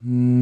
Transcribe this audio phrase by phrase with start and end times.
[0.00, 0.37] Wie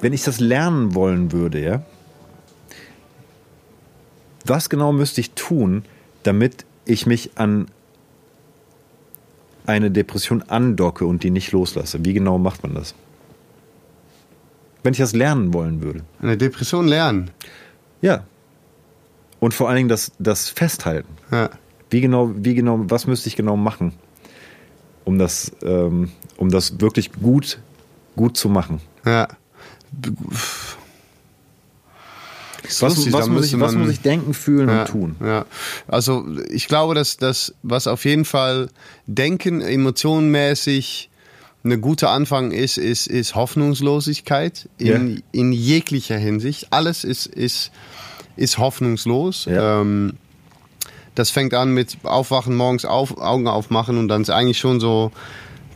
[0.00, 1.82] wenn ich das lernen wollen würde, ja?
[4.44, 5.84] Was genau müsste ich tun,
[6.22, 7.66] damit ich mich an
[9.66, 12.04] eine Depression andocke und die nicht loslasse?
[12.04, 12.94] Wie genau macht man das?
[14.82, 16.02] Wenn ich das lernen wollen würde.
[16.20, 17.30] Eine Depression lernen.
[18.00, 18.24] Ja.
[19.38, 21.16] Und vor allen Dingen das, das Festhalten.
[21.30, 21.50] Ja.
[21.90, 23.92] Wie genau, wie genau, was müsste ich genau machen,
[25.04, 27.58] um das, ähm, um das wirklich gut,
[28.16, 28.80] gut zu machen?
[29.04, 29.28] Ja.
[32.62, 35.16] Was, lustig, was, muss ich, was muss ich denken, fühlen ja, und tun?
[35.24, 35.46] Ja,
[35.88, 38.68] also ich glaube, dass das, was auf jeden Fall
[39.06, 41.10] denken, emotionenmäßig
[41.64, 45.22] eine gute Anfang ist, ist, ist Hoffnungslosigkeit in, Ja.
[45.32, 46.68] in jeglicher Hinsicht.
[46.70, 47.70] Alles ist, ist,
[48.36, 49.46] ist hoffnungslos.
[49.50, 50.14] Ähm,
[51.14, 55.12] das fängt an mit Aufwachen, morgens auf, Augen aufmachen und dann ist eigentlich schon so,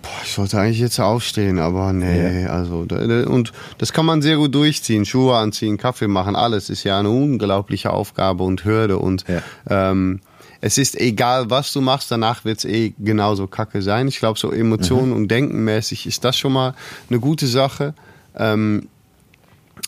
[0.04, 4.22] boah, ich sollte eigentlich jetzt aufstehen, aber nee, also da- da- und das kann man
[4.22, 8.98] sehr gut durchziehen, Schuhe anziehen, Kaffee machen, alles ist ja eine unglaubliche Aufgabe und Hürde
[8.98, 9.42] und Ja.
[9.90, 10.20] ähm,
[10.60, 14.08] es ist egal, was du machst, danach wird's eh genauso kacke sein.
[14.08, 16.74] Ich glaube, so Emotionen und Denkenmäßig ist das schon mal
[17.10, 17.92] eine gute Sache.
[18.34, 18.88] Ähm,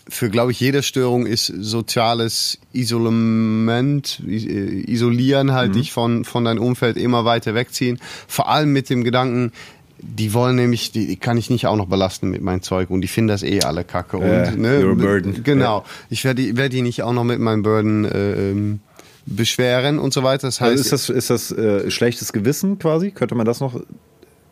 [0.09, 6.45] für, glaube ich, jede Störung ist soziales Isolement, is- äh, isolieren halt dich von, von
[6.45, 7.99] deinem Umfeld immer weiter wegziehen.
[8.29, 9.53] Vor allem mit dem Gedanken,
[9.99, 13.09] die wollen nämlich, die, kann ich nicht auch noch belasten mit meinem Zeug und die
[13.09, 14.19] finden das eh alle kacke.
[14.19, 15.43] Ja, und, ne, you're a burden.
[15.43, 15.85] Genau.
[16.11, 18.81] Ich werde die, werd die nicht auch noch mit meinem Burden äh, ähm,
[19.27, 20.47] beschweren und so weiter.
[20.49, 23.11] Das heißt, Also ist das, ist das äh, schlechtes Gewissen quasi?
[23.11, 23.81] Könnte man das noch?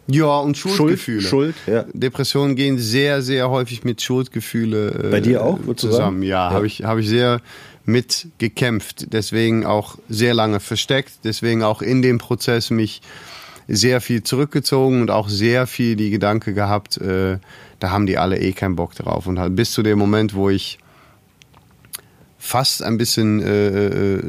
[0.06, 1.22] ja, und Schuldgefühle.
[1.22, 1.84] Schuld, ja.
[1.94, 6.22] Depressionen gehen sehr, sehr häufig mit Schuldgefühle äh, Bei dir auch, zusammen.
[6.22, 6.54] Ja, Ja.
[6.54, 7.40] habe ich, hab ich sehr
[7.86, 9.12] mit gekämpft.
[9.12, 11.12] Deswegen auch sehr lange versteckt.
[11.24, 13.00] Deswegen auch in dem Prozess mich
[13.68, 17.38] sehr viel zurückgezogen und auch sehr viel die Gedanke gehabt, äh,
[17.80, 19.26] da haben die alle eh keinen Bock drauf.
[19.26, 20.78] Und halt bis zu dem Moment, wo ich
[22.38, 23.78] fast ein bisschen äh,
[24.16, 24.22] äh,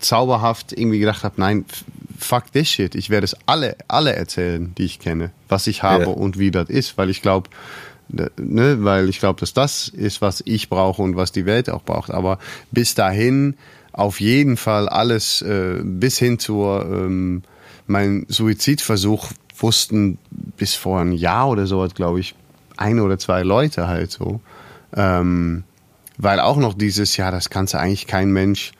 [0.00, 1.64] zauberhaft irgendwie gedacht habe, nein,
[2.18, 2.94] fuck this shit.
[2.94, 6.08] Ich werde es alle, alle erzählen, die ich kenne, was ich habe Ja.
[6.10, 7.48] und wie das ist, weil ich glaube,
[8.08, 8.30] ne,
[8.80, 12.10] weil ich glaube, dass das ist, was ich brauche und was die Welt auch braucht.
[12.10, 12.38] Aber
[12.72, 13.54] bis dahin
[13.92, 17.42] auf jeden Fall alles äh, bis hin zur ähm,
[17.90, 20.18] mein Suizidversuch wussten
[20.56, 22.34] bis vor ein Jahr oder so, glaube ich,
[22.76, 24.40] ein oder zwei Leute halt so.
[24.96, 25.64] Ähm,
[26.16, 28.72] weil auch noch dieses, ja, das kannst du eigentlich kein Mensch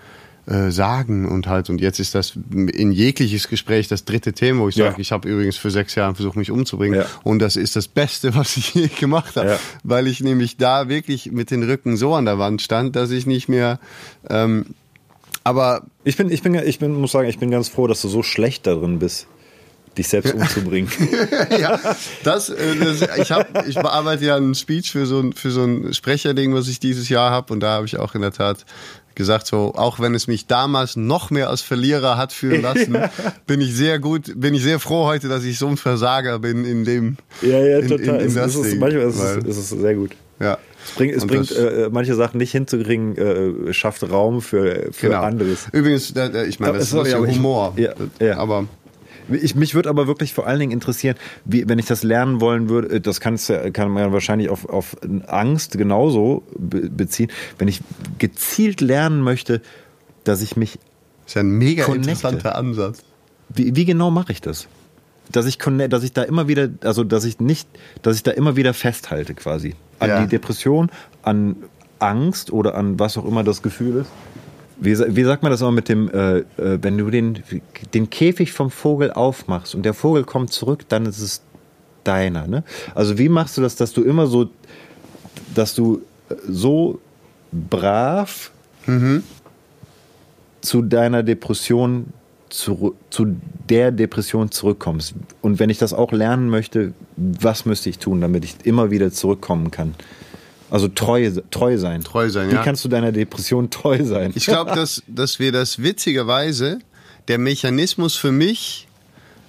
[0.47, 4.69] äh, sagen und halt, und jetzt ist das in jegliches Gespräch das dritte Thema, wo
[4.69, 4.91] ich Ja.
[4.91, 7.06] sage, ich habe übrigens für sechs Jahre versucht, mich umzubringen Ja.
[7.22, 9.59] und das ist das Beste, was ich je gemacht habe, Ja.
[9.84, 13.26] weil ich nämlich da wirklich mit den Rücken so an der Wand stand, dass ich
[13.26, 13.78] nicht mehr,
[14.28, 14.66] ähm,
[15.44, 18.08] aber Ich bin, ich bin, ich bin, muss sagen, ich bin ganz froh, dass du
[18.08, 19.26] so schlecht darin bist,
[19.98, 20.90] dich selbst umzubringen.
[21.58, 21.78] ja,
[22.24, 25.64] das, äh, das ich habe, ich bearbeite ja einen Speech für so ein für so
[25.64, 28.64] ein Sprecherding, was ich dieses Jahr habe, und da habe ich auch in der Tat
[29.20, 32.97] gesagt, so auch wenn es mich damals noch mehr als Verlierer hat fühlen lassen,
[33.47, 36.64] bin ich sehr gut, bin ich sehr froh heute, dass ich so ein Versager bin
[36.64, 37.16] in dem.
[37.42, 38.04] ja, ja, in, total.
[38.16, 40.10] In, in es, das es ist, Ding, manchmal ist es, ist es sehr gut.
[40.41, 40.58] ja.
[40.82, 45.20] Es bringt, es bringt äh, manche Sachen nicht hinzukriegen, äh, schafft Raum für, für Genau.
[45.20, 45.69] anderes.
[45.72, 46.14] Übrigens, ich
[46.58, 47.75] meine, Aber das es ist ist ja aber- ich- Humor.
[47.76, 48.38] ja, ja.
[48.38, 48.64] Aber
[49.30, 52.68] Ich, mich würde aber wirklich vor allen Dingen interessieren, wie, wenn ich das lernen wollen
[52.68, 54.96] würde, äh, das kann's ja, kann man wahrscheinlich auf, auf
[55.26, 57.80] Angst genauso be beziehen, wenn ich
[58.19, 59.60] gezielt lernen möchte,
[60.24, 60.78] dass ich mich,
[61.26, 62.10] ist ja ein mega Connecte.
[62.10, 63.02] interessanter Ansatz.
[63.48, 64.69] wie, wie genau mache ich das?
[65.32, 67.69] Dass ich, dass ich da immer wieder, also dass ich nicht,
[68.02, 69.76] dass ich da immer wieder festhalte quasi.
[70.00, 70.20] An Ja.
[70.22, 70.90] die Depression,
[71.22, 71.56] an
[72.00, 74.10] Angst oder an was auch immer das Gefühl ist.
[74.81, 77.43] Wie, wie sagt man das immer mit dem, äh, äh, wenn du den,
[77.94, 81.43] den Käfig vom Vogel aufmachst und der Vogel kommt zurück, dann ist es
[82.05, 82.47] deiner.
[82.47, 82.65] Ne?
[82.94, 84.49] Also wie machst du das, dass du immer so,
[85.55, 86.03] dass du
[86.49, 86.99] so
[87.53, 88.53] brav
[90.61, 92.06] zu deiner Depression
[92.50, 93.37] zu, zu
[93.69, 95.15] der Depression zurückkommst.
[95.41, 99.11] Und wenn ich das auch lernen möchte, was müsste ich tun, damit ich immer wieder
[99.12, 99.94] zurückkommen kann?
[100.70, 102.02] Also treu, treu sein.
[102.02, 102.62] Treu sein, Wie ja.
[102.62, 104.32] kannst du deiner Depression treu sein?
[104.34, 106.78] Ich glaube, dass, dass wir das witzigerweise
[107.28, 108.87] der Mechanismus für mich,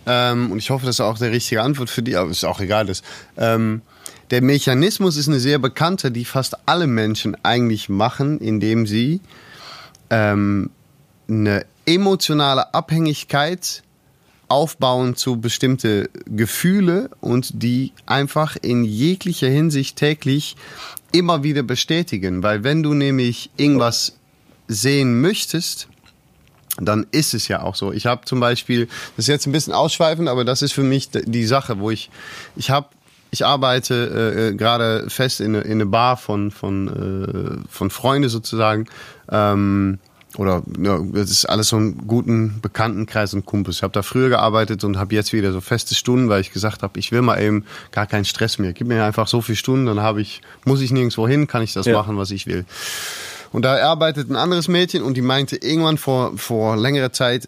[0.05, 2.59] ähm, und ich hoffe, das ist auch der richtige Antwort für die, aber ist auch
[2.59, 3.03] egal, das,
[3.37, 3.81] ähm,
[4.31, 9.21] der Mechanismus ist eine sehr bekannte, die fast alle Menschen eigentlich machen, indem sie
[10.09, 10.71] ähm,
[11.29, 13.83] eine emotionale Abhängigkeit
[14.51, 20.57] aufbauen zu bestimmte Gefühle und die einfach in jeglicher Hinsicht täglich
[21.13, 22.43] immer wieder bestätigen.
[22.43, 24.17] Weil wenn du nämlich irgendwas
[24.67, 25.87] sehen möchtest,
[26.79, 27.93] dann ist es ja auch so.
[27.93, 31.09] Ich habe zum Beispiel, das ist jetzt ein bisschen ausschweifend, aber das ist für mich
[31.11, 32.09] die Sache, wo ich,
[32.57, 32.87] ich habe
[33.33, 33.95] ich arbeite
[34.35, 38.87] äh, äh gerade fest in, in eine Bar von, von, äh, von Freunde sozusagen.
[39.29, 39.99] Ähm,
[40.37, 43.77] oder ja, das ist alles so einen guten Bekanntenkreis und Kumpels.
[43.77, 46.83] Ich habe da früher gearbeitet und habe jetzt wieder so feste Stunden, weil ich gesagt
[46.83, 48.73] habe, ich will mal eben gar keinen Stress mehr.
[48.73, 51.73] Gib mir einfach so viele Stunden, dann habe ich, muss ich nirgendwo hin, kann ich
[51.73, 51.93] das ja.
[51.93, 52.65] machen, was ich will.
[53.51, 57.47] Und da arbeitet ein anderes Mädchen und die meinte irgendwann vor, vor längerer Zeit,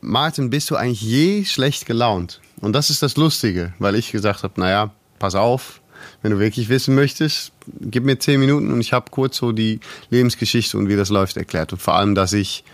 [0.00, 2.40] Martin, bist du eigentlich je schlecht gelaunt?
[2.60, 5.77] Und das ist das Lustige, weil ich gesagt habe, naja, pass auf,
[6.22, 9.80] wenn du wirklich wissen möchtest, gib mir zehn Minuten und ich habe kurz so die
[10.10, 11.72] Lebensgeschichte und wie das läuft erklärt.
[11.72, 12.64] Und vor allem, dass ich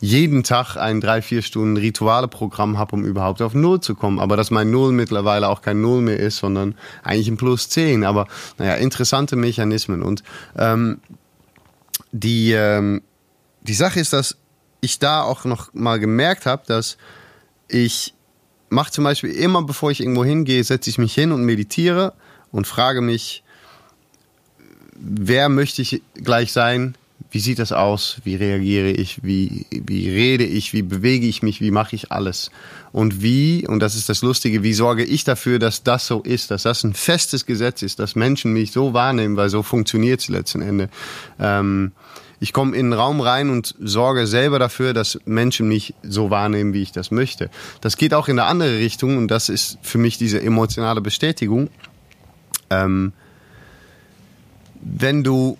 [0.00, 4.18] jeden Tag ein drei, vier Stunden Rituale-Programm habe, um überhaupt auf Null zu kommen.
[4.18, 6.74] Aber dass mein Null mittlerweile auch kein Null mehr ist, sondern
[7.04, 8.02] eigentlich ein Plus zehn.
[8.02, 8.26] Aber
[8.58, 10.02] naja, interessante Mechanismen.
[10.02, 10.24] Und
[10.58, 11.00] ähm,
[12.10, 13.02] die, ähm,
[13.60, 14.36] die Sache ist, dass
[14.80, 16.96] ich da auch noch mal gemerkt habe, dass
[17.68, 18.12] ich
[18.70, 22.14] mache zum Beispiel immer, bevor ich irgendwo hingehe, setze ich mich hin und meditiere
[22.52, 23.42] und frage mich,
[24.94, 26.94] wer möchte ich gleich sein?
[27.30, 28.18] Wie sieht das aus?
[28.24, 29.24] Wie reagiere ich?
[29.24, 30.74] Wie, wie rede ich?
[30.74, 31.62] Wie bewege ich mich?
[31.62, 32.50] Wie mache ich alles?
[32.92, 36.50] Und wie, und das ist das Lustige, wie sorge ich dafür, dass das so ist,
[36.50, 40.28] dass das ein festes Gesetz ist, dass Menschen mich so wahrnehmen, weil so funktioniert es
[40.28, 40.90] letzten Endes.
[41.40, 41.92] Ähm,
[42.38, 46.74] ich komme in den Raum rein und sorge selber dafür, dass Menschen mich so wahrnehmen,
[46.74, 47.48] wie ich das möchte.
[47.80, 51.70] Das geht auch in eine andere Richtung und das ist für mich diese emotionale Bestätigung
[52.72, 53.12] ähm,
[54.80, 55.58] wenn du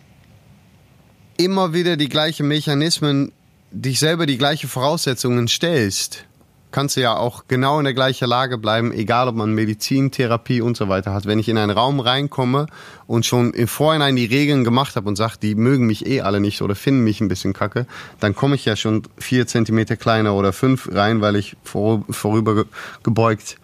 [1.37, 3.33] immer wieder die gleichen Mechanismen,
[3.71, 6.25] dich selber die gleichen Voraussetzungen stellst,
[6.73, 10.63] kannst du ja auch genau in der gleichen Lage bleiben, egal ob man Medizin, Therapie
[10.63, 11.27] und so weiter hat.
[11.27, 12.67] Wenn ich in einen Raum reinkomme
[13.07, 16.41] und schon im Vorhinein die Regeln gemacht habe und sage, die mögen mich eh alle
[16.41, 17.87] nicht oder finden mich ein bisschen kacke,
[18.21, 22.65] dann komme ich ja schon vier Zentimeter kleiner oder fünf rein, weil ich vor, vorüber
[23.03, 23.59] gebeugt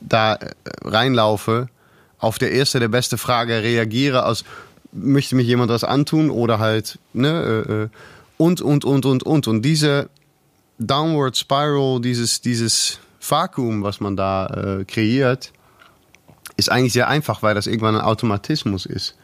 [0.00, 0.50] da äh,
[0.82, 1.68] reinlaufe
[2.20, 4.44] auf der erste der beste Frage reagiere, als
[4.92, 7.88] möchte mich jemand was antun oder halt, ne, äh, äh,
[8.36, 9.48] und, und, und, und, und.
[9.48, 10.08] Und diese
[10.78, 14.46] Downward Spiral, dieses, dieses Vakuum, was man da
[14.80, 15.52] äh, kreiert,
[16.56, 19.16] ist eigentlich sehr einfach, weil das irgendwann ein Automatismus ist.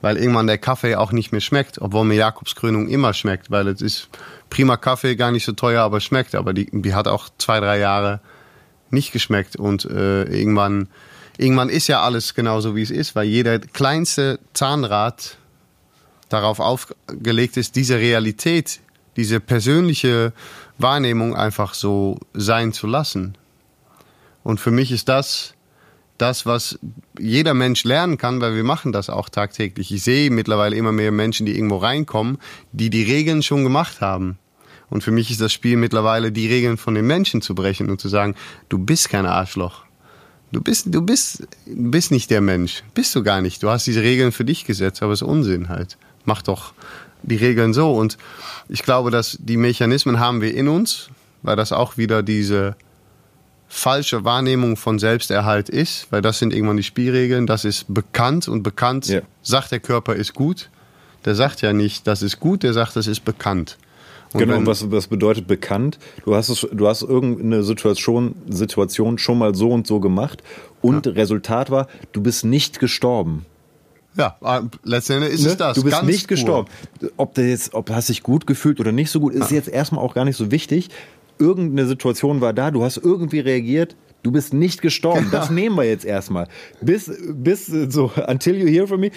[0.00, 3.80] Weil irgendwann der Kaffee auch nicht mehr schmeckt, obwohl mir Jakobskrönung immer schmeckt, weil es
[3.80, 4.08] ist
[4.50, 6.34] prima Kaffee, gar nicht so teuer, aber schmeckt.
[6.34, 8.20] Aber die, die hat auch zwei, drei Jahre
[8.90, 10.88] nicht geschmeckt und äh, irgendwann
[11.42, 15.36] irgendwann ist ja alles genauso, wie es ist, weil jeder kleinste Zahnrad
[16.28, 18.80] darauf aufgelegt ist, diese Realität,
[19.16, 20.32] diese persönliche
[20.78, 23.36] Wahrnehmung einfach so sein zu lassen.
[24.42, 25.54] Und für mich ist das
[26.18, 26.78] das, was
[27.18, 29.92] jeder Mensch lernen kann, weil wir machen das auch tagtäglich.
[29.92, 32.38] Ich sehe mittlerweile immer mehr Menschen, die irgendwo reinkommen,
[32.70, 34.38] die die Regeln schon gemacht haben.
[34.88, 38.00] Und für mich ist das Spiel mittlerweile, die Regeln von den Menschen zu brechen und
[38.00, 38.36] zu sagen,
[38.68, 39.84] du bist kein Arschloch.
[40.52, 42.84] Du bist, du bist, bist nicht der Mensch.
[42.94, 43.62] Bist du gar nicht.
[43.62, 45.96] Du hast diese Regeln für dich gesetzt, aber es ist Unsinn halt.
[46.26, 46.74] Mach doch
[47.22, 47.92] die Regeln so.
[47.92, 48.18] Und
[48.68, 51.08] ich glaube, dass die Mechanismen haben wir in uns,
[51.42, 52.76] weil das auch wieder diese
[53.66, 57.46] falsche Wahrnehmung von Selbsterhalt ist, weil das sind irgendwann die Spielregeln.
[57.46, 59.22] Das ist bekannt und bekannt ja.
[59.42, 60.68] sagt der Körper ist gut.
[61.24, 63.78] Der sagt ja nicht, das ist gut, der sagt, das ist bekannt.
[64.32, 65.98] Und genau, und was, was bedeutet bekannt?
[66.24, 70.42] Du hast, es, du hast irgendeine Situation, Situation schon mal so und so gemacht
[70.80, 71.12] und ja.
[71.12, 73.46] Resultat war, du bist nicht gestorben.
[74.16, 75.50] Ja, äh, letztendlich ist ne?
[75.50, 75.76] es das.
[75.76, 76.36] Du bist nicht pur.
[76.36, 76.68] gestorben.
[77.16, 79.56] Ob du jetzt, ob hast dich gut gefühlt oder nicht so gut, ist ja.
[79.56, 80.90] jetzt erstmal auch gar nicht so wichtig.
[81.38, 85.28] Irgendeine Situation war da, du hast irgendwie reagiert, Du bist nicht gestorben.
[85.32, 86.46] Das nehmen wir jetzt erstmal.
[86.80, 89.10] Bis, bis so, until you hear from me.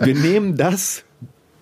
[0.00, 1.04] Wir nehmen das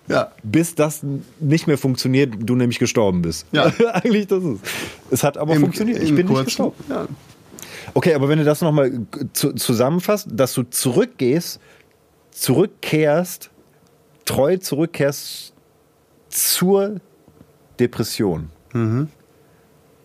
[0.07, 0.31] ja.
[0.43, 1.03] Bis das
[1.39, 3.45] nicht mehr funktioniert, du nämlich gestorben bist.
[3.51, 3.65] Ja.
[3.93, 4.61] Eigentlich das ist.
[5.11, 6.01] Es hat aber Im, funktioniert.
[6.01, 6.75] Ich bin kurzen, nicht gestorben.
[6.89, 7.07] Ja.
[7.93, 8.91] Okay, aber wenn du das nochmal
[9.33, 11.59] zu, zusammenfasst, dass du zurückgehst,
[12.31, 13.49] zurückkehrst,
[14.25, 15.53] treu zurückkehrst
[16.29, 17.01] zur
[17.79, 19.09] Depression, mhm.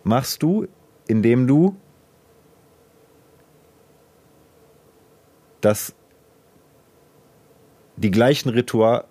[0.03, 0.67] machst du,
[1.07, 1.75] indem du
[5.61, 5.93] das
[7.95, 9.05] die gleichen Rituale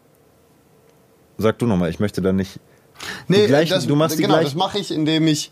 [1.38, 2.60] Sag du nochmal, ich möchte da nicht.
[3.28, 5.50] Nee, gleichen, das, du machst genau, die das mache ich, indem ich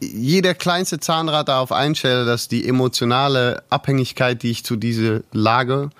[0.00, 5.90] jeder kleinste Zahnrad darauf einstelle, dass die emotionale Abhängigkeit, die ich zu dieser Lage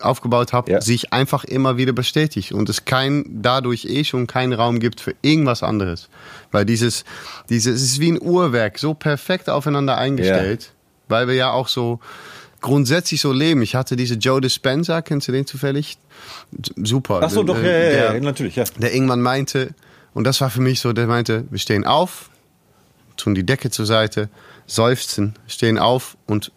[0.00, 0.80] aufgebaut habe, Ja.
[0.80, 5.14] sich einfach immer wieder bestätigt und es kein, dadurch eh schon keinen Raum gibt für
[5.22, 6.08] irgendwas anderes.
[6.52, 7.04] Weil dieses,
[7.48, 10.72] dieses, es ist wie ein Uhrwerk, so perfekt aufeinander eingestellt,
[11.08, 12.00] weil wir ja auch so
[12.60, 13.62] grundsätzlich so leben.
[13.62, 15.98] Ich hatte diese Joe Dispenza, kennst du den zufällig?
[16.76, 17.20] Super.
[17.22, 18.64] Ach so, doch, ja, ja, Der- ja, ja, natürlich, ja.
[18.78, 19.74] der irgendwann meinte,
[20.14, 22.30] und das war für mich so, der meinte, wir stehen auf,
[23.16, 24.28] tun die Decke zur Seite,
[24.66, 26.52] seufzen, stehen auf und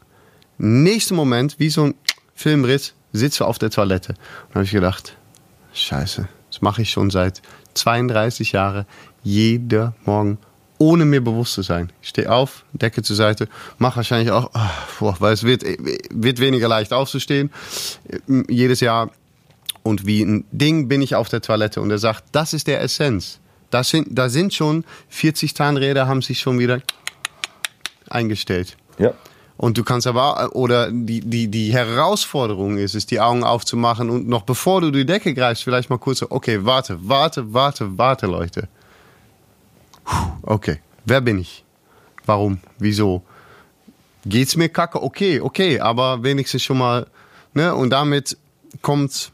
[0.58, 1.96] nächsten Moment, wie so ein
[2.36, 4.14] Filmriss, sitzen wir auf der Toilette.
[4.50, 5.16] Und habe ich gedacht,
[5.74, 7.42] scheiße, das mache ich schon seit
[7.74, 8.86] 32 Jahren,
[9.24, 10.38] jeder Morgen,
[10.82, 11.92] ohne mir bewusst zu sein.
[12.02, 13.48] Ich stehe auf, Decke zur Seite,
[13.78, 17.52] mache wahrscheinlich auch, ah, boah, weil es wird, wird weniger leicht aufzustehen,
[18.10, 18.18] äh,
[18.50, 19.12] jedes Jahr
[19.84, 22.82] und wie ein Ding bin ich auf der Toilette und er sagt, das ist der
[22.82, 23.40] Essenz.
[23.70, 26.82] Das sind, da sind schon 40 Zahnräder, haben sich schon wieder
[28.10, 28.76] eingestellt.
[28.98, 29.14] Ja.
[29.58, 34.28] Und du kannst aber, oder die, die, die Herausforderung ist es, die Augen aufzumachen und
[34.28, 38.26] noch bevor du die Decke greifst, vielleicht mal kurz so, okay, warte, warte, warte, warte,
[38.26, 38.68] Leute.
[40.42, 41.64] Okay, wer bin ich?
[42.26, 42.60] Warum?
[42.80, 43.24] Wieso?
[44.26, 45.02] Geht's mir kacke?
[45.02, 47.08] Okay, okay, aber wenigstens schon mal,
[47.54, 47.74] ne?
[47.74, 48.38] Und damit
[48.82, 49.32] kommt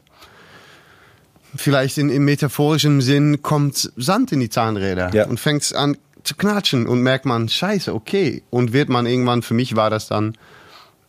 [1.54, 5.26] vielleicht in, im metaphorischen Sinn kommt Sand in die Zahnräder Ja.
[5.26, 8.42] und fängt an zu knatschen und merkt man, scheiße, okay.
[8.50, 10.36] Und wird man irgendwann, für mich war das dann,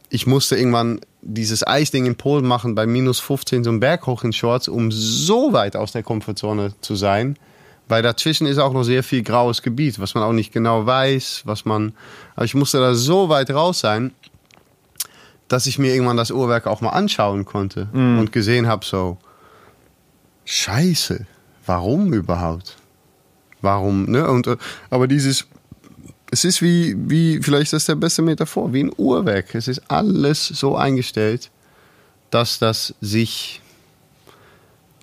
[0.09, 4.23] ich musste irgendwann dieses Eisding in Polen machen, bei minus 15 so einen Berg hoch
[4.23, 7.37] in Shorts, um so weit aus der Komfortzone zu sein.
[7.89, 11.41] Weil dazwischen ist auch noch sehr viel graues Gebiet, was man auch nicht genau weiß,
[11.45, 11.93] was man,
[12.35, 14.13] aber ich musste da so weit raus sein,
[15.47, 19.17] dass ich mir irgendwann das Uhrwerk auch mal anschauen konnte und gesehen habe so,
[20.45, 21.25] Scheiße,
[21.65, 22.77] warum überhaupt?
[23.61, 24.29] Warum, ne?
[24.29, 24.57] Und, äh,
[24.89, 25.47] aber dieses,
[26.31, 29.55] es ist wie, wie, vielleicht ist das der beste Metaphor, wie ein Uhrwerk.
[29.55, 31.49] Es ist alles so eingestellt,
[32.29, 33.61] dass das sich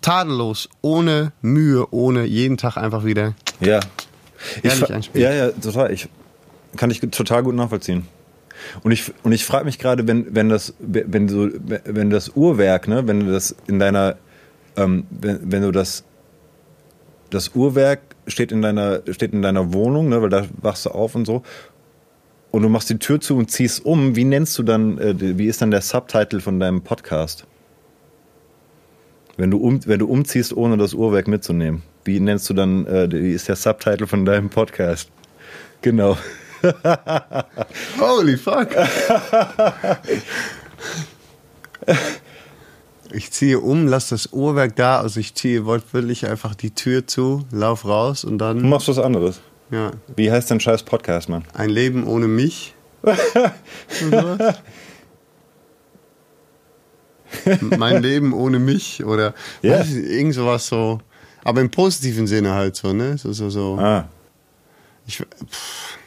[0.00, 3.81] tadellos, ohne Mühe, ohne jeden Tag einfach wieder Ja.
[4.62, 5.93] Ich ja, ja, total.
[5.93, 6.09] Ich
[6.76, 8.07] kann ich total gut nachvollziehen.
[8.83, 11.49] Und ich, und ich frage mich gerade, wenn, wenn das, wenn so,
[11.85, 14.17] wenn das Uhrwerk, ne, wenn du das in deiner,
[14.76, 16.05] ähm, wenn, wenn du das,
[17.31, 21.15] das Uhrwerk steht in deiner, steht in deiner Wohnung, ne, weil da wachst du auf
[21.15, 21.43] und so.
[22.50, 24.17] Und du machst die Tür zu und ziehst um.
[24.17, 27.47] Wie nennst du dann, äh, wie ist dann der Subtitle von deinem Podcast?
[29.37, 31.83] Wenn du, um, wenn du umziehst, ohne das Uhrwerk mitzunehmen.
[32.05, 35.11] Wie nennst du dann, äh, wie ist der Subtitle von deinem Podcast?
[35.83, 36.16] Genau.
[38.00, 38.69] Holy fuck.
[43.12, 47.45] Ich ziehe um, lass das Uhrwerk da, also ich ziehe wortwörtlich einfach die Tür zu,
[47.52, 49.40] lauf raus und Du dann, machst was anderes.
[49.71, 51.45] ja, Wie heißt dein scheiß Podcast, Mann?
[51.55, 52.75] ein Leben ohne mich.
[57.61, 59.78] Mein Leben ohne mich oder Ja.
[59.81, 61.00] weiß ich, irgend sowas so,
[61.45, 63.19] aber im positiven Sinne halt so, ne?
[63.19, 63.78] So, so, so.
[63.78, 64.09] Ah.
[65.07, 65.99] Ich, pff.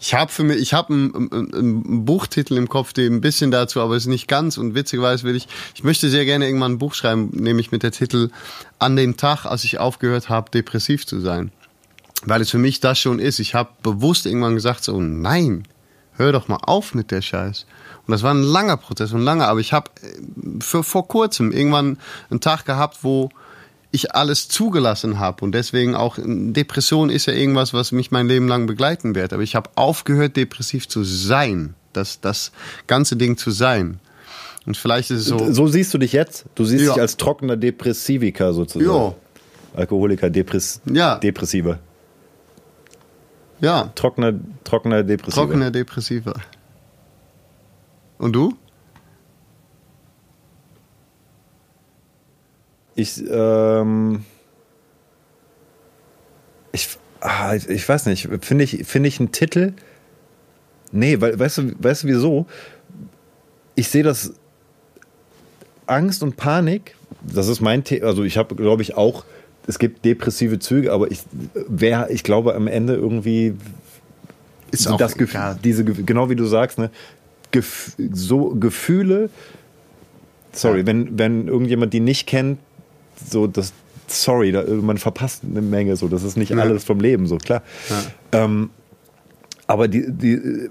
[0.00, 3.50] ich habe für mich, ich habe einen, einen, einen Buchtitel im Kopf, der ein bisschen
[3.50, 4.56] dazu, aber es ist nicht ganz.
[4.58, 7.90] Und witzigerweise will ich, ich möchte sehr gerne irgendwann ein Buch schreiben, nämlich mit der
[7.92, 8.30] Titel
[8.78, 11.50] An dem Tag, als ich aufgehört habe, depressiv zu sein.
[12.24, 13.38] Weil es für mich das schon ist.
[13.40, 15.64] Ich habe bewusst irgendwann gesagt, so nein,
[16.12, 17.66] hör doch mal auf mit der Scheiß.
[18.06, 19.90] Und das war ein langer Prozess und langer, aber ich habe
[20.60, 21.98] für vor kurzem irgendwann
[22.30, 23.30] einen Tag gehabt, wo
[23.90, 28.46] ich alles zugelassen habe und deswegen auch Depression ist ja irgendwas, was mich mein Leben
[28.46, 29.32] lang begleiten wird.
[29.32, 32.52] Aber ich habe aufgehört, depressiv zu sein, das das
[32.86, 33.98] ganze Ding zu sein.
[34.66, 35.52] Und vielleicht ist es so.
[35.52, 36.44] So siehst du dich jetzt?
[36.56, 36.92] Du siehst Ja.
[36.92, 38.90] dich als trockener Depressiviker sozusagen.
[38.92, 39.14] Ja.
[39.74, 41.16] Alkoholiker, Depress Ja.
[41.16, 41.78] Depressiver.
[43.60, 44.34] Ja, Trockener,
[44.64, 45.42] trockener Depressiver.
[45.46, 46.34] trockener Depressiver.
[48.18, 48.54] Und du?
[52.94, 54.24] Ich, ähm,
[56.72, 59.74] ich, ah, ich, weiß nicht, finde ich, finde ich einen Titel?
[60.92, 62.46] Nee, weil, weißt du, weißt du wieso?
[63.74, 64.32] Ich sehe das
[65.86, 69.24] Angst und Panik, das ist mein Thema, also ich habe, glaube ich, auch,
[69.66, 71.20] es gibt depressive Züge, aber ich,
[71.68, 73.54] wer, ich glaube am Ende irgendwie
[74.70, 75.58] Ist auch das Gefühl, egal.
[75.62, 76.90] diese, genau wie du sagst, ne,
[77.56, 79.30] Gef so Gefühle,
[80.52, 80.86] sorry, Ja.
[80.86, 82.58] wenn, wenn irgendjemand die nicht kennt,
[83.30, 83.72] so das,
[84.08, 86.58] sorry, da, man verpasst eine Menge, so, das ist nicht Ja.
[86.58, 87.62] alles vom Leben, so, klar.
[88.32, 88.70] Ähm,
[89.66, 90.68] aber die, die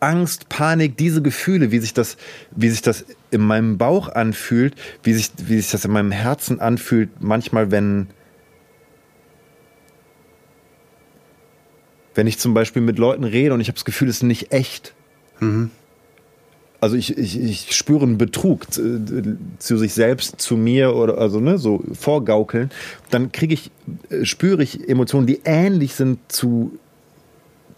[0.00, 2.16] Angst, Panik, diese Gefühle, wie sich das,
[2.50, 6.58] wie sich das in meinem Bauch anfühlt, wie sich, wie sich das in meinem Herzen
[6.60, 8.08] anfühlt, manchmal, wenn,
[12.16, 14.52] Wenn ich zum Beispiel mit Leuten rede und ich habe das Gefühl, es ist nicht
[14.52, 14.94] echt.
[15.40, 15.70] Mhm.
[16.84, 21.40] Also ich, ich, ich spüre einen Betrug zu, zu sich selbst, zu mir oder also
[21.40, 22.68] ne, so vorgaukeln,
[23.08, 23.70] dann kriege ich,
[24.10, 26.78] äh, spüre ich Emotionen, die ähnlich sind zu,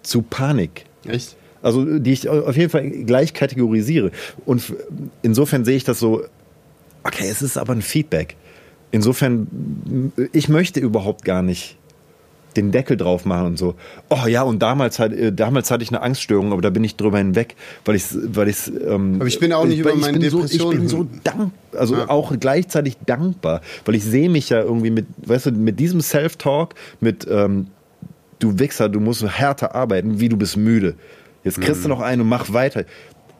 [0.02, 0.86] zu Panik.
[1.06, 1.36] Echt?
[1.62, 4.10] Also die ich auf jeden Fall gleich kategorisiere.
[4.44, 4.74] Und
[5.22, 6.24] insofern sehe ich das so,
[7.04, 8.34] okay, es ist aber ein Feedback.
[8.90, 11.76] Insofern, ich möchte überhaupt gar nicht
[12.56, 13.74] den Deckel drauf machen und so.
[14.08, 16.96] Oh ja, und damals, hat, äh, damals hatte ich eine Angststörung, aber da bin ich
[16.96, 20.18] drüber hinweg, weil ich weil ich's, ähm, Aber ich bin auch nicht weil über meine
[20.18, 22.08] bin so, Ich bin so hin- dank, also Ja.
[22.08, 26.74] auch gleichzeitig dankbar, weil ich sehe mich ja irgendwie mit, weißt du, mit diesem Self-Talk,
[27.00, 27.68] mit ähm,
[28.38, 30.94] du Wichser, du musst härter arbeiten, wie du bist müde.
[31.44, 31.82] Jetzt kriegst Mhm.
[31.84, 32.84] du noch einen und mach weiter.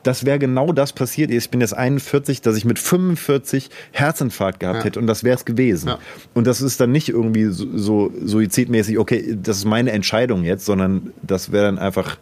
[0.06, 1.30] Das wäre genau das passiert.
[1.30, 4.84] Ich bin jetzt 41, dass ich mit 45 Herzinfarkt gehabt Ja.
[4.84, 5.88] hätte und das wäre es gewesen.
[5.88, 5.98] Ja.
[6.34, 10.64] Und das ist dann nicht irgendwie so, so suizidmäßig, okay, das ist meine Entscheidung jetzt,
[10.64, 12.18] sondern das wäre dann einfach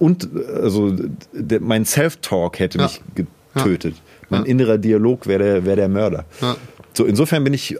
[0.00, 0.28] und
[0.60, 0.92] also
[1.32, 2.84] der, mein Self-Talk hätte Ja.
[2.84, 3.00] mich
[3.54, 3.94] getötet.
[4.28, 6.24] Mein innerer Dialog wäre der, wär der Mörder.
[6.92, 7.76] So, insofern bin ich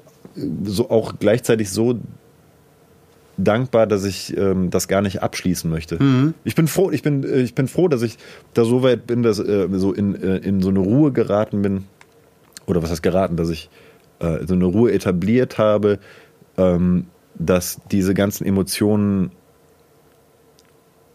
[0.64, 1.99] so auch gleichzeitig so
[3.38, 6.02] dankbar, dass ich ähm, das gar nicht abschließen möchte.
[6.02, 6.35] Mhm.
[6.45, 8.18] Ich bin froh, ich bin, äh, ich bin froh, dass ich
[8.52, 11.85] da so weit bin, dass äh, so in, äh, in so eine Ruhe geraten bin.
[12.66, 13.71] Oder was heißt geraten, dass ich
[14.18, 16.00] äh, so eine Ruhe etabliert habe,
[16.57, 19.30] ähm, dass diese ganzen Emotionen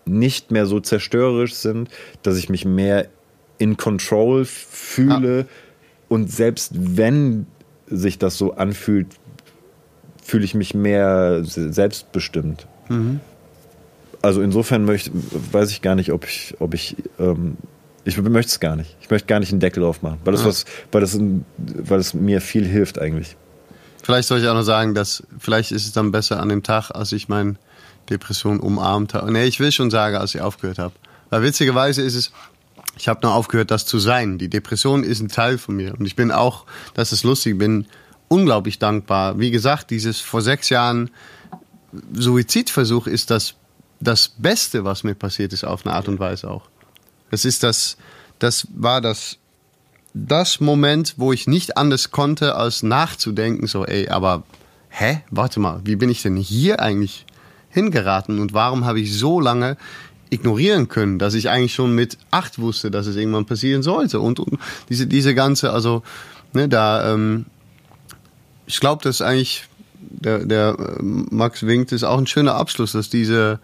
[0.06, 1.90] nicht mehr so zerstörerisch sind,
[2.24, 3.08] dass ich mich mehr
[3.58, 5.46] in Control fühle
[6.10, 7.48] und selbst wenn
[7.88, 9.08] sich das so anfühlt,
[10.24, 12.68] fühle ich mich mehr se- selbstbestimmt.
[14.22, 15.12] Also insofern möchte,
[15.52, 17.58] weiß ich gar nicht, ob ich, ob ich, ähm,
[18.06, 18.96] ich möchte es gar nicht.
[19.02, 21.18] Ich möchte gar nicht einen Deckel drauf machen, weil das was, weil das,
[21.58, 23.36] weil es mir viel hilft eigentlich.
[24.02, 26.92] Vielleicht soll ich auch noch sagen, dass vielleicht ist es dann besser an dem Tag,
[26.92, 27.56] als ich meine
[28.10, 29.32] Depression umarmt habe.
[29.32, 30.94] Nee, ich will schon sagen, als ich aufgehört habe.
[31.30, 32.32] Weil witzigerweise ist es,
[32.98, 34.38] ich habe nur aufgehört, das zu sein.
[34.38, 35.96] Die Depression ist ein Teil von mir.
[35.98, 37.88] Und ich bin auch, das ist lustig, bin
[38.34, 39.38] unglaublich dankbar.
[39.38, 41.12] Wie gesagt, dieses vor sechs Jahren
[42.14, 43.54] Suizidversuch ist das,
[44.00, 46.64] das Beste, was mir passiert ist, auf eine Art und Weise auch.
[47.30, 47.98] Das ist das,
[48.40, 49.38] das war das
[50.16, 54.44] das Moment, wo ich nicht anders konnte, als nachzudenken, so, ey, aber,
[54.90, 57.26] hä, warte mal, wie bin ich denn hier eigentlich
[57.70, 59.76] hingeraten und warum habe ich so lange
[60.30, 64.40] ignorieren können, dass ich eigentlich schon mit acht wusste, dass es irgendwann passieren sollte und,
[64.40, 66.04] und diese, diese ganze, also,
[66.54, 67.46] ne, da, ähm,
[68.66, 69.66] ich glaube, das ist eigentlich,
[70.00, 73.60] der, der äh, Max winkt, ist auch ein schöner Abschluss, dass diese,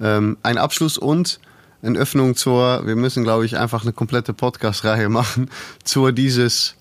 [0.00, 1.40] ähm, ein Abschluss und
[1.82, 5.50] eine Öffnung zur, wir müssen, glaube ich, einfach eine komplette Podcast-Reihe machen,
[5.84, 6.76] zur dieses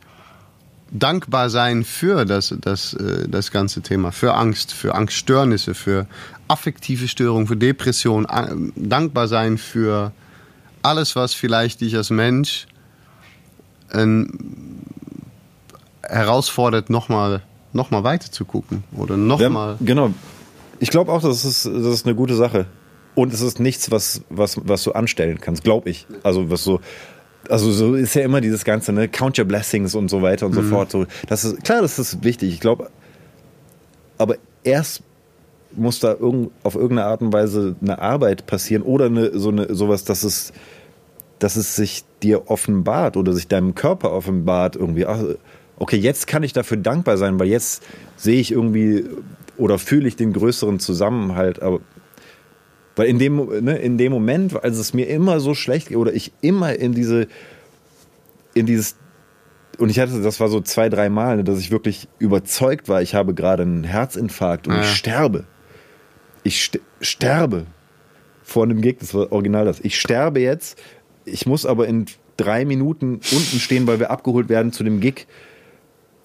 [0.92, 6.08] dankbar sein für das, das, äh, das ganze Thema, für Angst, für Angststörnisse, für
[6.48, 10.12] affektive Störungen, für Depression, a- dankbar sein für
[10.84, 12.68] alles, was vielleicht dich als Mensch
[13.92, 14.28] ähm,
[16.04, 17.42] herausfordert, nochmal
[17.74, 19.78] noch mal weiter zu gucken oder nochmal.
[19.82, 20.12] Genau.
[20.80, 22.66] Ich glaube auch, das ist, das ist eine gute Sache.
[23.16, 26.08] Und es ist nichts, was, was, was du anstellen kannst, glaube ich.
[26.24, 26.80] Also was so,
[27.50, 30.54] also so ist ja immer dieses Ganze, ne, Count your blessings und so weiter und
[30.54, 30.92] so fort.
[30.92, 32.54] So, das ist, klar, das ist wichtig.
[32.54, 32.90] Ich glaube,
[34.18, 35.04] aber erst
[35.76, 39.74] muss da irgend, auf irgendeine Art und Weise eine Arbeit passieren oder eine, so eine,
[39.74, 40.54] sowas, dass es,
[41.40, 45.06] dass es sich dir offenbart oder sich deinem Körper offenbart irgendwie.
[45.06, 45.22] Ach,
[45.84, 47.84] okay, jetzt kann ich dafür dankbar sein, weil jetzt
[48.16, 49.04] sehe ich irgendwie
[49.58, 51.62] oder fühle ich den größeren Zusammenhalt.
[51.62, 51.82] Aber
[52.96, 56.14] weil in dem, ne, in dem Moment, als es mir immer so schlecht geht oder
[56.14, 57.28] ich immer in diese,
[58.54, 58.96] in dieses
[59.78, 63.02] und ich hatte, das war so zwei, drei Mal, ne, dass ich wirklich überzeugt war,
[63.02, 64.82] ich habe gerade einen Herzinfarkt und Ja.
[64.82, 65.44] ich sterbe.
[66.44, 67.66] Ich st sterbe
[68.42, 69.82] vor einem Gig, das war original das.
[69.82, 70.82] Ich sterbe jetzt,
[71.26, 72.06] ich muss aber in
[72.38, 75.28] drei Minuten unten stehen, weil wir abgeholt werden zu dem Gig.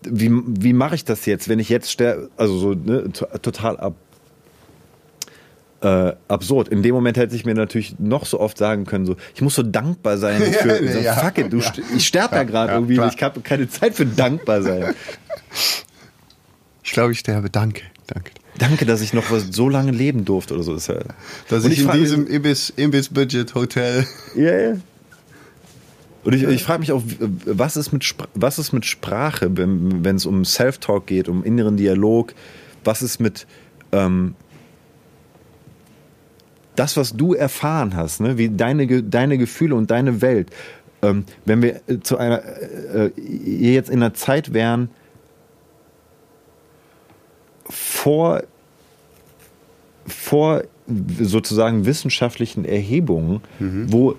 [0.03, 2.31] Wie, wie mache ich das jetzt, wenn ich jetzt sterbe?
[2.37, 3.95] Also so ne, to- total ab,
[5.81, 6.69] äh, absurd.
[6.69, 9.55] In dem Moment hätte ich mir natürlich noch so oft sagen können, so, ich muss
[9.55, 11.15] so dankbar sein für, Ja, so, ja.
[11.15, 13.13] fuck it, du, st- ich sterbe ja gerade ja, irgendwie, klar.
[13.15, 14.95] ich habe keine Zeit für dankbar sein.
[16.83, 17.51] Ich glaube, ich sterbe.
[17.51, 18.33] Danke, danke.
[18.59, 20.75] Danke, dass ich noch so lange leben durfte oder so.
[20.75, 20.97] Ist ja,
[21.49, 24.05] Dass Und ich, in diesem Ibis, Ibis-Budget Hotel.
[24.35, 24.73] Ja, ja.
[26.29, 27.03] Und ich, ich frage mich auch,
[27.47, 32.35] was ist mit, was ist mit Sprache, wenn es um Self-Talk geht, um inneren Dialog?
[32.85, 33.47] Was ist mit
[33.93, 34.35] ähm,
[36.77, 38.37] das, was du erfahren hast, ne?
[38.37, 40.51] wie deine, deine Gefühle und deine Welt?
[41.01, 44.91] Ähm, wenn wir äh, zu einer, äh, äh, jetzt in einer Zeit wären,
[47.71, 48.43] vor,
[50.07, 50.63] vor
[51.23, 53.41] sozusagen wissenschaftlichen Erhebungen,
[53.87, 54.15] wo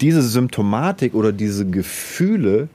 [0.00, 2.68] diese Symptomatik oder diese Gefühle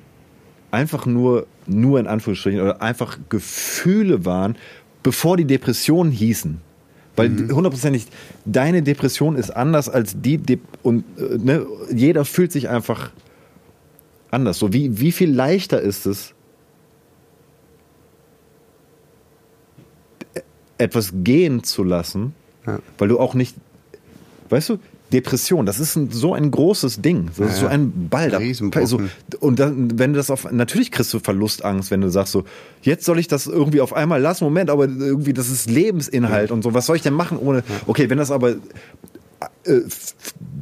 [0.72, 4.56] einfach nur, nur in Anführungsstrichen, oder einfach Gefühle waren,
[5.04, 6.60] bevor die Depressionen hießen.
[7.16, 8.08] Weil hundertprozentig
[8.46, 13.12] deine Depression ist anders als die De und äh, ne, jeder fühlt sich einfach
[14.32, 14.58] anders.
[14.60, 16.34] So wie, wie viel leichter ist es,
[20.78, 22.34] etwas gehen zu lassen,
[22.66, 22.80] Ja.
[22.98, 23.56] weil du auch nicht,
[24.50, 24.80] weißt du,
[25.12, 27.72] Depression, das ist ein, so ein großes Ding, das ist Ja, so ja.
[27.72, 28.30] ein Ball.
[28.30, 29.02] Da, so,
[29.40, 32.44] und dann, wenn du das auf, natürlich kriegst du Verlustangst, wenn du sagst so,
[32.82, 36.64] jetzt soll ich das irgendwie auf einmal lassen, Moment, aber irgendwie, das ist Lebensinhalt und
[36.64, 38.56] so, was soll ich denn machen ohne, okay, wenn das aber
[39.66, 39.80] äh,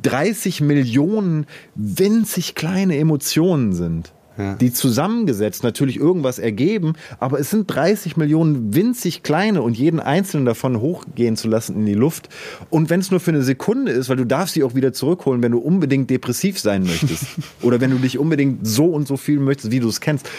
[0.04, 4.54] 30 Millionen winzig kleine Emotionen sind, Ja.
[4.54, 10.46] die zusammengesetzt natürlich irgendwas ergeben, aber es sind 30 Millionen winzig kleine und jeden einzelnen
[10.46, 12.30] davon hochgehen zu lassen in die Luft.
[12.70, 15.44] Und wenn es nur für eine Sekunde ist, weil du darfst sie auch wieder zurückholen,
[15.44, 17.26] wenn du unbedingt depressiv sein möchtest
[17.62, 20.30] oder wenn du dich unbedingt so und so fühlen möchtest, wie du es kennst.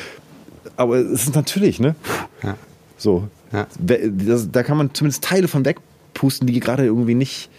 [0.77, 1.95] Aber es ist natürlich, ne?
[2.43, 2.57] Ja.
[2.97, 3.29] So.
[3.53, 3.67] Ja.
[3.79, 7.51] Das, da kann man zumindest Teile von wegpusten, die gerade irgendwie nicht.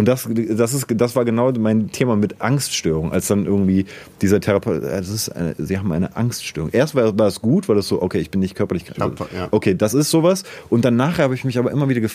[0.00, 3.84] Und das, das, ist, das war genau mein Thema mit Angststörung, als dann irgendwie
[4.22, 6.70] dieser Therapeut, äh, das ist eine, sie haben eine Angststörung.
[6.72, 9.18] Erst war, war es gut, weil das so, okay, ich bin nicht körperlich krank.
[9.36, 9.48] ja.
[9.50, 10.44] Okay, das ist sowas.
[10.70, 12.14] Und dann nachher habe ich mich aber immer wieder gef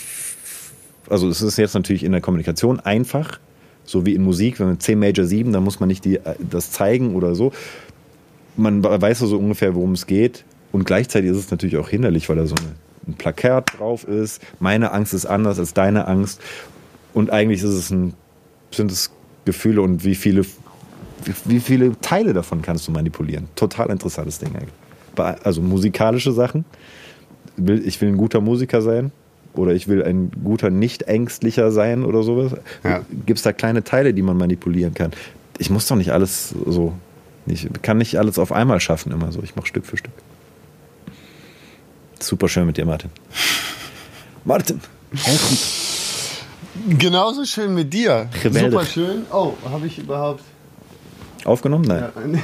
[1.08, 3.39] also es ist jetzt natürlich in der Kommunikation einfach,
[3.84, 6.71] so wie in Musik, wenn man C Major 7, dann muss man nicht die, das
[6.71, 7.52] zeigen oder so.
[8.58, 10.43] Man weiß so ungefähr, worum es geht.
[10.71, 12.71] Und gleichzeitig ist es natürlich auch hinderlich, weil da so eine,
[13.08, 14.41] ein Plakat drauf ist.
[14.60, 16.41] Meine Angst ist anders als deine Angst.
[17.15, 18.13] Und eigentlich ist es ein,
[18.71, 19.10] sind es
[19.45, 20.45] Gefühle und wie viele,
[21.45, 23.47] wie, viele Teile davon kannst du manipulieren.
[23.56, 25.39] Total interessantes Ding eigentlich.
[25.45, 26.65] Also musikalische Sachen.
[27.58, 29.13] Ich will ein guter Musiker sein
[29.54, 32.51] oder ich will ein guter Nicht-Ängstlicher sein oder sowas.
[32.84, 33.06] Ja.
[33.25, 35.12] Gibt es da kleine Teile, die man manipulieren kann?
[35.58, 36.93] Ich muss doch nicht alles so,
[37.45, 39.41] ich kann nicht alles auf einmal schaffen immer so.
[39.41, 40.12] Ich mache Stück für Stück.
[42.19, 43.10] Super schön mit dir, Martin.
[44.43, 44.82] Martin.
[46.99, 48.29] Genauso schön mit dir.
[48.43, 48.71] Rebelde.
[48.71, 49.25] Super schön.
[49.31, 50.43] Oh, habe ich überhaupt.
[51.45, 51.85] Aufgenommen?
[51.85, 52.41] Nein.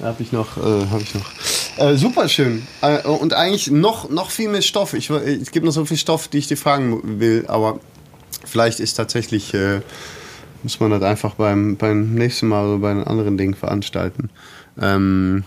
[0.00, 0.56] Ja, habe ich noch.
[0.56, 1.30] Äh, hab ich noch.
[1.76, 2.66] Äh, super schön.
[2.82, 4.94] Äh, und eigentlich noch, noch viel mehr Stoff.
[4.94, 7.80] Ich, es gibt noch so viel Stoff, die ich dir fragen will, aber
[8.44, 9.54] vielleicht ist tatsächlich.
[9.54, 9.80] Äh,
[10.62, 14.30] muss man das einfach beim, beim nächsten Mal oder bei einem anderen Ding veranstalten.
[14.80, 15.44] Ähm,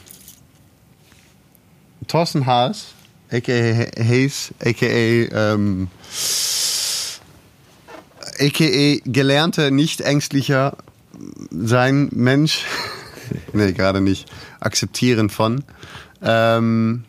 [2.07, 2.93] Thorsten Haas,
[3.31, 4.03] a.k.a.
[4.03, 5.53] Hayes, a.k.a.
[5.53, 5.88] Ähm,
[8.45, 8.99] a.k.a.
[9.10, 10.77] gelernter, nicht ängstlicher
[11.51, 12.65] sein Mensch.
[13.53, 14.29] nee, gerade nicht.
[14.60, 15.63] Akzeptieren von.
[16.21, 17.03] Ähm,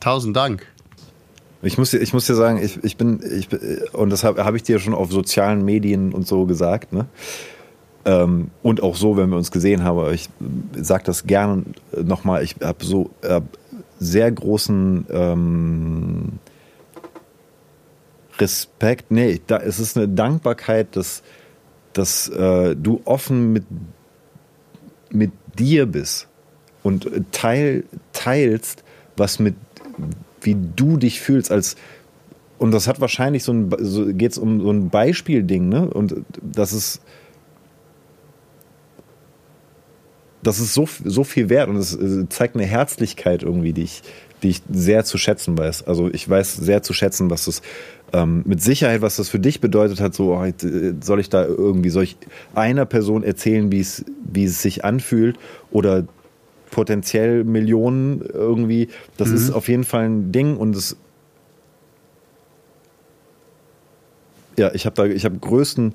[0.00, 0.66] tausend Dank.
[1.62, 3.48] Ich muss, dir- ich muss dir sagen, ich, ich bin, ich,
[3.94, 7.06] und das habe hab ich dir schon auf sozialen Medien und so gesagt, ne?
[8.04, 10.28] Ähm, und auch so, wenn wir uns gesehen haben, ich
[10.74, 11.62] sage das gerne
[12.02, 13.40] nochmal, ich habe so äh,
[14.00, 16.24] sehr großen ähm,
[18.38, 21.22] Respekt, nee, da, es ist eine Dankbarkeit, dass,
[21.92, 23.64] dass äh, du offen mit,
[25.10, 26.28] mit dir bist
[26.82, 28.84] und teil, teilst,
[29.16, 29.54] was mit,
[30.40, 31.76] wie du dich fühlst als
[32.62, 35.90] und das hat wahrscheinlich so ein, so geht es um so ein Beispielding, ne?
[35.90, 37.02] Und das ist,
[40.44, 44.02] das ist so, so viel wert und es äh, zeigt eine Herzlichkeit irgendwie, die ich,
[44.42, 45.86] die ich sehr zu schätzen weiß.
[45.86, 47.62] Also ich weiß sehr zu schätzen, was das
[48.12, 50.14] ähm, mit Sicherheit, was das für dich bedeutet hat.
[50.14, 50.54] So, oh, äh,
[51.00, 52.16] soll ich da irgendwie, soll ich
[52.54, 55.38] einer Person erzählen, wie es, wie es sich anfühlt
[55.70, 56.04] oder
[56.70, 58.88] potenziell Millionen irgendwie.
[59.16, 60.96] Das ist auf jeden Fall ein Ding und es
[64.58, 65.94] ja, ich habe da, ich habe größten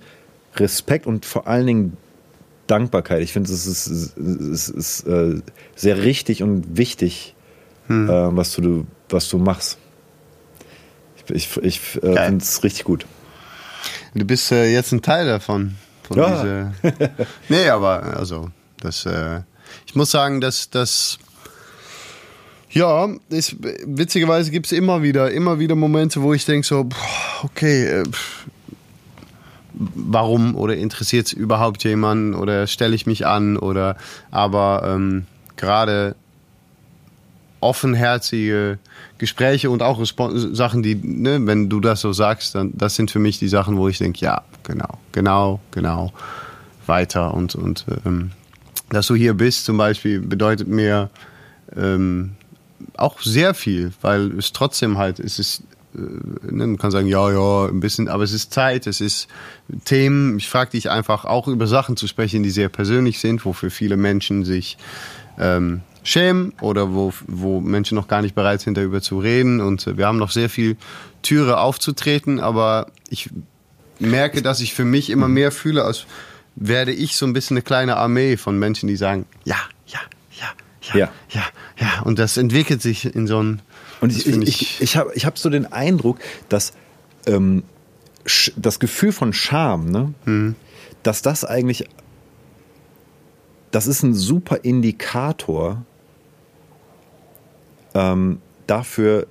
[0.55, 1.97] Respekt und vor allen Dingen
[2.67, 3.21] Dankbarkeit.
[3.21, 5.41] Ich finde, es ist, es ist äh,
[5.75, 7.35] sehr richtig und wichtig,
[7.89, 9.77] äh, was du, was du machst.
[11.33, 13.05] Ich, ich, ich äh, finde es richtig gut.
[14.13, 15.75] Du bist äh, jetzt ein Teil davon.
[16.03, 16.71] Von Ja.
[16.81, 19.41] diese, nee, aber also, das, äh,
[19.85, 21.19] ich muss sagen, dass das.
[22.69, 26.87] Ja, ist, witzigerweise gibt es immer wieder, immer wieder Momente, wo ich denke so,
[27.43, 28.03] okay, äh,
[29.73, 33.95] warum oder interessiert es überhaupt jemanden oder stelle ich mich an oder
[34.31, 36.15] aber ähm, gerade
[37.59, 38.79] offenherzige
[39.17, 43.11] Gespräche und auch Respon Sachen, die, ne, wenn du das so sagst, dann das sind
[43.11, 46.13] für mich die Sachen, wo ich denke, ja, genau, genau, genau,
[46.85, 48.31] weiter und und ähm,
[48.89, 51.09] dass du hier bist zum Beispiel bedeutet mir
[51.75, 52.35] ähm,
[52.95, 55.63] auch sehr viel, weil es trotzdem halt, es ist
[55.95, 55.99] äh,
[56.51, 59.27] ne, man kann sagen, ja, ja, ein bisschen, aber es ist Zeit, es ist
[59.85, 60.37] Themen.
[60.37, 63.97] Ich frage dich einfach auch über Sachen zu sprechen, die sehr persönlich sind, wofür viele
[63.97, 64.77] Menschen sich
[65.39, 69.59] ähm, schämen oder wo, wo Menschen noch gar nicht bereit sind, darüber zu reden.
[69.59, 70.77] Und äh, wir haben noch sehr viel
[71.21, 73.29] Türe aufzutreten, aber ich
[73.99, 76.05] merke, dass ich für mich immer mehr fühle, als
[76.55, 79.99] werde ich so ein bisschen eine kleine Armee von Menschen, die sagen, ja, ja,
[80.31, 80.47] ja,
[80.81, 81.43] ja, ja, ja,
[81.77, 82.01] ja.
[82.03, 83.61] Und das entwickelt sich in so ein.
[83.99, 86.71] Und ich, ich, ich, ich habe ich hab so den Eindruck, dass
[87.25, 87.63] ähm,
[88.55, 90.55] das Gefühl von Scham, ne, mhm.
[91.03, 91.89] dass das eigentlich,
[93.71, 95.83] das ist ein super Indikator
[97.93, 99.27] ähm, dafür,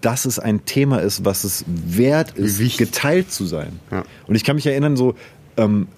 [0.00, 3.80] dass es ein Thema ist, was es wert ist, geteilt zu sein.
[3.90, 4.04] Ja.
[4.26, 5.14] Und ich kann mich erinnern, so,
[5.56, 5.88] ähm,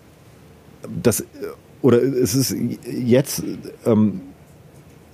[1.02, 1.24] dass,
[1.82, 3.42] oder es ist jetzt
[3.84, 4.20] ähm,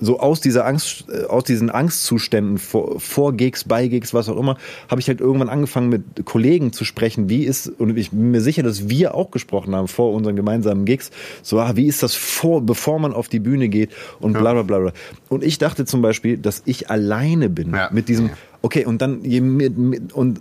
[0.04, 4.36] so aus dieser Angst, äh, aus diesen Angstzuständen vor, vor Gigs, bei Gigs, was auch
[4.36, 4.56] immer,
[4.88, 8.40] habe ich halt irgendwann angefangen mit Kollegen zu sprechen, wie ist, und ich bin mir
[8.40, 11.10] sicher, dass wir auch gesprochen haben vor unseren gemeinsamen Gigs,
[11.42, 13.90] so, ah, wie ist das vor, bevor man auf die Bühne geht
[14.20, 14.92] und bla bla bla bla.
[15.28, 17.88] Und ich dachte zum Beispiel, dass ich alleine bin ja.
[17.92, 18.30] mit diesem,
[18.62, 20.40] okay, und dann mit, mit, und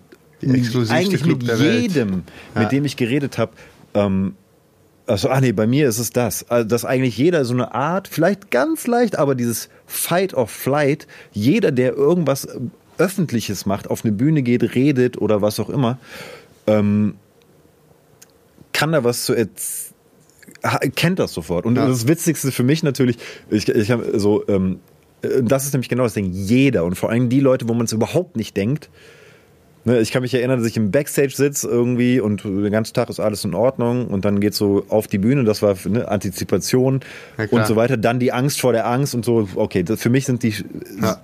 [0.90, 2.24] eigentlich mit jedem,
[2.54, 2.62] ja.
[2.62, 3.54] mit dem ich geredet habe,
[3.94, 4.36] ähm,
[5.06, 6.50] also, ah nee, bei mir ist es das.
[6.50, 11.08] Also, dass eigentlich jeder so eine Art, vielleicht ganz leicht, aber dieses Fight or Flight,
[11.32, 15.98] jeder, der irgendwas ähm, Öffentliches macht, auf eine Bühne geht, redet oder was auch immer,
[16.68, 17.16] ähm,
[18.72, 19.94] kann da was zu erzählen
[20.96, 21.66] kennt das sofort.
[21.66, 21.88] Und ja.
[21.88, 23.18] das Witzigste für mich natürlich,
[23.50, 24.80] ich, ich habe so, ähm,
[25.22, 27.86] äh, das ist nämlich genau das Ding, jeder und vor allem die Leute, wo man
[27.86, 28.90] es überhaupt nicht denkt,
[29.86, 33.10] Ne, ich kann mich erinnern, dass ich im Backstage sitze irgendwie und den ganzen Tag
[33.10, 37.02] ist alles in Ordnung und dann geht so auf die Bühne, das war ne, Antizipation
[37.52, 37.98] und so weiter.
[37.98, 40.54] Dann die Angst vor der Angst und so, okay, das, für mich sind die
[41.02, 41.22] ja.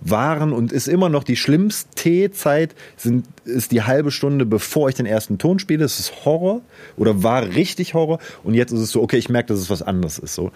[0.00, 4.94] waren und ist immer noch die schlimmste Zeit, sind, ist die halbe Stunde, bevor ich
[4.94, 5.80] den ersten Ton spiele.
[5.80, 6.62] Das ist Horror
[6.96, 9.82] oder war richtig Horror und jetzt ist es so, okay, ich merke, dass es was
[9.82, 10.34] anderes ist.
[10.34, 10.50] So.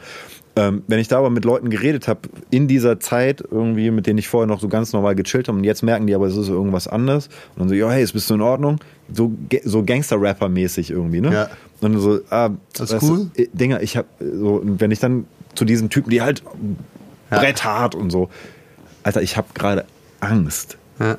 [0.56, 4.18] Ähm, wenn ich da aber mit Leuten geredet habe, in dieser Zeit irgendwie, mit denen
[4.18, 6.48] ich vorher noch so ganz normal gechillt habe und jetzt merken die aber, es ist
[6.48, 8.80] irgendwas anderes und dann so, ja, hey, ist bist du in Ordnung?
[9.12, 9.32] So,
[9.64, 11.32] so Gangster-Rapper-mäßig irgendwie, ne?
[11.32, 11.50] Ja.
[11.80, 13.30] Und dann so, ah, das ist cool.
[13.36, 16.42] Du, Dinger, ich hab, so, wenn ich dann zu diesen Typen, die halt
[17.30, 17.38] ja.
[17.38, 18.28] bretthart und so,
[19.04, 19.84] Alter, ich habe gerade
[20.18, 20.78] Angst.
[20.98, 21.16] Ja.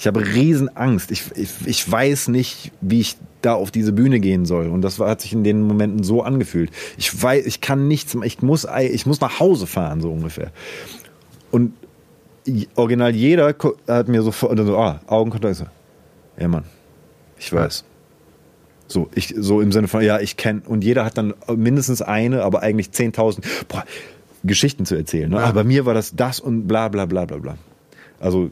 [0.00, 1.10] Ich habe riesen Angst.
[1.10, 4.68] Ich, ich, ich weiß nicht, wie ich da auf diese Bühne gehen soll.
[4.68, 6.70] Und das hat sich in den Momenten so angefühlt.
[6.96, 10.52] Ich weiß, ich kann nichts, ich muss, ich muss nach Hause fahren, so ungefähr.
[11.50, 11.74] Und
[12.76, 13.54] original jeder
[13.86, 15.56] hat mir sofort so, ah, Augenkontakt.
[15.56, 15.66] So,
[16.38, 16.64] ja, Mann,
[17.38, 17.84] ich weiß.
[18.86, 22.42] So, ich, so im Sinne von, ja, ich kenne, und jeder hat dann mindestens eine,
[22.42, 23.42] aber eigentlich 10.000
[24.44, 25.28] Geschichten zu erzählen.
[25.28, 25.36] Ne?
[25.36, 25.42] Ja.
[25.42, 27.58] Aber bei mir war das das und bla bla bla bla bla.
[28.18, 28.50] Also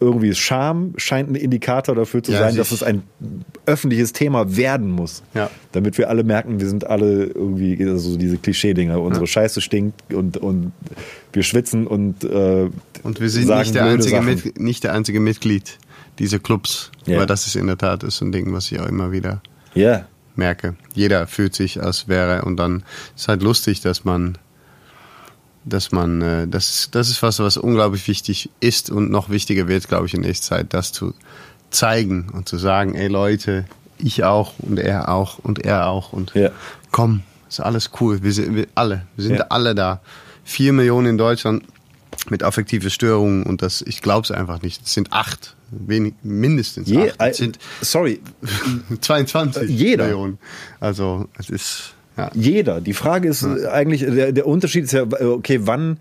[0.00, 3.02] irgendwie Scham scheint ein Indikator dafür zu ja, sein, dass es ein
[3.66, 5.22] öffentliches Thema werden muss.
[5.34, 5.50] Ja.
[5.72, 9.28] Damit wir alle merken, wir sind alle irgendwie, also diese Klischee-Dinger, unsere ja.
[9.28, 10.72] Scheiße stinkt und, und
[11.32, 12.70] wir schwitzen und äh,
[13.02, 15.78] Und wir sind nicht der, einzige Mit, nicht der einzige Mitglied
[16.18, 16.90] dieser Clubs.
[17.06, 17.16] Ja.
[17.16, 19.42] Aber das ist in der Tat ist ein Ding, was ich auch immer wieder
[20.36, 20.76] merke.
[20.94, 22.84] Jeder fühlt sich, als wäre, und dann
[23.16, 24.38] ist halt lustig, dass man
[25.64, 29.88] dass man, äh, das, das ist was, was unglaublich wichtig ist und noch wichtiger wird,
[29.88, 31.14] glaube ich, in nächster Zeit, das zu
[31.70, 33.64] zeigen und zu sagen, ey Leute,
[33.98, 36.50] ich auch und er auch und er auch und ja.
[36.90, 39.46] komm, ist alles cool, wir sind wir alle, wir sind ja.
[39.50, 40.00] alle da.
[40.44, 41.64] Vier Millionen in Deutschland
[42.28, 44.82] mit affektive Störungen und das, ich glaube es einfach nicht.
[44.84, 47.16] Es sind acht, wenig, mindestens Je, acht.
[47.18, 48.20] Es sind, sorry,
[49.00, 50.04] 22 jeder.
[50.04, 50.38] Millionen.
[50.80, 52.30] Also es ist ja.
[52.34, 52.80] Jeder.
[52.80, 53.70] Die Frage ist ja.
[53.70, 55.98] eigentlich, der, der, Unterschied ist ja, okay, wann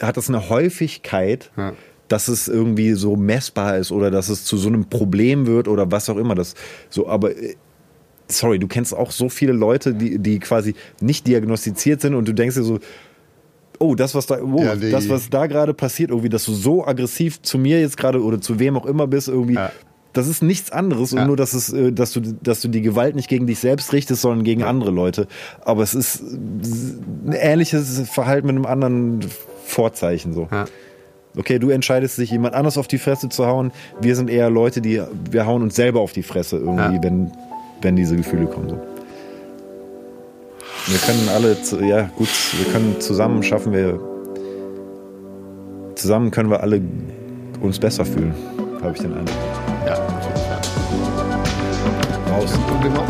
[0.00, 1.72] hat das eine Häufigkeit, ja.
[2.08, 5.90] dass es irgendwie so messbar ist oder dass es zu so einem Problem wird oder
[5.90, 6.54] was auch immer das
[6.88, 7.56] so, aber äh,
[8.28, 12.32] sorry, du kennst auch so viele Leute, die, die quasi nicht diagnostiziert sind und du
[12.32, 12.78] denkst dir so,
[13.78, 16.86] oh, das, was da, oh, ja, das, was da gerade passiert, irgendwie, dass du so
[16.86, 19.72] aggressiv zu mir jetzt gerade oder zu wem auch immer bist, irgendwie, ja
[20.12, 21.24] das ist nichts anderes ja.
[21.24, 24.22] nur, dass es, äh, dass du, dass du die Gewalt nicht gegen dich selbst richtest,
[24.22, 24.66] sondern gegen ja.
[24.68, 25.26] andere Leute.
[25.64, 29.20] Aber es ist ein ähnliches Verhalten mit einem anderen
[29.64, 30.48] Vorzeichen so.
[30.50, 30.66] Ja.
[31.38, 33.70] Okay, du entscheidest dich, jemand anders auf die Fresse zu hauen.
[34.00, 37.30] Wir sind eher Leute, die, wir hauen uns selber auf die Fresse irgendwie, wenn,
[37.82, 38.68] wenn diese Gefühle kommen.
[38.68, 38.80] So.
[40.86, 44.00] Wir können alle, ja gut, wir können zusammen schaffen wir,
[45.94, 46.82] zusammen können wir alle
[47.60, 48.34] uns besser fühlen,
[48.82, 49.69] habe ich den Eindruck.
[49.86, 50.60] Ja, auf jeden Fall.
[52.32, 52.52] Raus.
[52.82, 53.09] Genau.